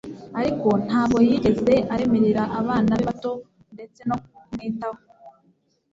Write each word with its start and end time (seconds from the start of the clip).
ariko 0.39 0.67
ntabwo 0.87 1.17
yigeze 1.27 1.73
aremerera 1.93 2.43
abana 2.59 2.91
be 2.97 3.03
bato 3.09 3.31
ndetse 3.73 4.01
no 4.09 4.15
kumwitaho 4.35 4.99